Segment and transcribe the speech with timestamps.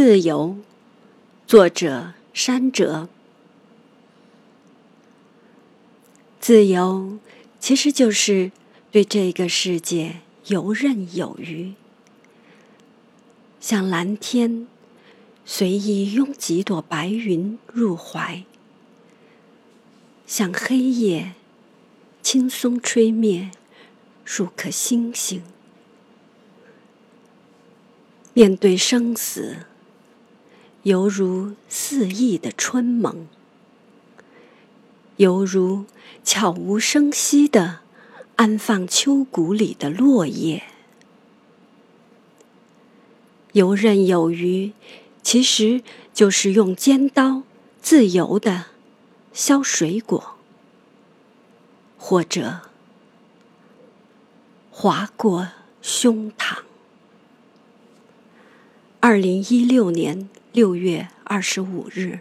[0.00, 0.56] 自由，
[1.44, 3.08] 作者山哲。
[6.38, 7.18] 自由
[7.58, 8.52] 其实就是
[8.92, 11.72] 对这个世界游刃有余，
[13.60, 14.68] 像蓝天
[15.44, 18.44] 随意拥几朵白云入怀，
[20.28, 21.32] 像黑夜
[22.22, 23.50] 轻松吹灭
[24.24, 25.42] 数颗星星。
[28.32, 29.66] 面对生死，
[30.88, 33.26] 犹如肆意的春萌，
[35.18, 35.84] 犹如
[36.24, 37.80] 悄无声息的
[38.36, 40.62] 安放秋谷里的落叶。
[43.52, 44.72] 游刃有余，
[45.22, 45.82] 其实
[46.14, 47.42] 就是用尖刀
[47.82, 48.68] 自由的
[49.34, 50.36] 削水果，
[51.98, 52.60] 或者
[54.70, 55.48] 划过
[55.82, 56.60] 胸膛。
[59.00, 62.18] 二零一六年六月二十五日。